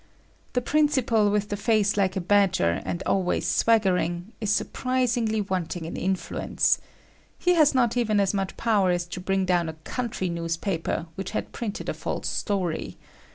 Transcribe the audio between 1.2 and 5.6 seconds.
with the face like a badger and always swaggering, is surprisingly,